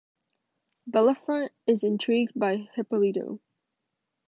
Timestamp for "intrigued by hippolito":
1.83-3.39